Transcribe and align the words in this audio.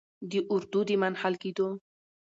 د 0.31 0.33
اردو 0.53 0.79
د 0.87 0.89
منحل 1.01 1.33
کیدو 1.43 1.67